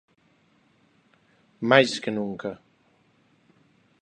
Máis 1.69 1.91
que 2.03 2.11
nunca. 2.17 2.51